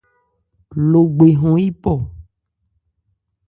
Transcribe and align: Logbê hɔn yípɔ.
Logbê 0.91 1.27
hɔn 1.39 1.55
yípɔ. 1.63 1.93